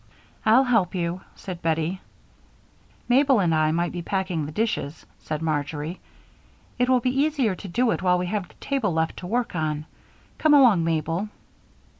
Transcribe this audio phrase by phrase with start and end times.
[0.47, 2.01] "I'll help you," said Bettie.
[3.07, 5.99] "Mabel and I might be packing the dishes," said Marjory.
[6.79, 9.55] "It will be easier to do it while we have the table left to work
[9.55, 9.85] on.
[10.39, 11.29] Come along, Mabel."